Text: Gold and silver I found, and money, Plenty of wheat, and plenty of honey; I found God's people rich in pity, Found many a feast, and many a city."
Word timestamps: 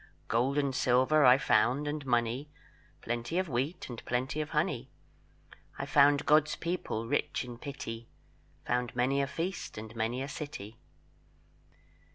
Gold 0.27 0.57
and 0.57 0.73
silver 0.73 1.23
I 1.25 1.37
found, 1.37 1.87
and 1.87 2.03
money, 2.07 2.49
Plenty 3.01 3.37
of 3.37 3.47
wheat, 3.47 3.87
and 3.87 4.03
plenty 4.03 4.41
of 4.41 4.49
honey; 4.49 4.89
I 5.77 5.85
found 5.85 6.25
God's 6.25 6.55
people 6.55 7.05
rich 7.07 7.45
in 7.45 7.59
pity, 7.59 8.09
Found 8.65 8.95
many 8.95 9.21
a 9.21 9.27
feast, 9.27 9.77
and 9.77 9.95
many 9.95 10.23
a 10.23 10.27
city." 10.27 10.79